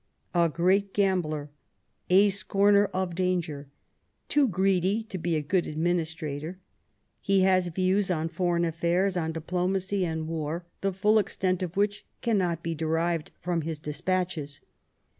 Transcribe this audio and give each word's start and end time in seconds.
"A 0.33 0.49
great 0.49 0.95
gambler, 0.95 1.51
a 2.09 2.29
scomer 2.31 2.89
of 2.91 3.13
danger, 3.13 3.69
too 4.29 4.47
greedy 4.47 5.03
to 5.03 5.19
be 5.19 5.35
a 5.35 5.43
good 5.43 5.67
administrator... 5.67 6.57
he 7.21 7.41
has 7.41 7.67
views 7.67 8.09
on 8.09 8.27
foreign 8.27 8.65
affairs, 8.65 9.15
on 9.15 9.31
diplomacy 9.31 10.03
and 10.03 10.27
war, 10.27 10.65
the 10.81 10.91
full 10.91 11.19
extent 11.19 11.61
of 11.61 11.77
which 11.77 12.03
cannot 12.23 12.63
be 12.63 12.73
derived 12.73 13.29
from 13.41 13.61
his 13.61 13.77
despatches. 13.77 14.59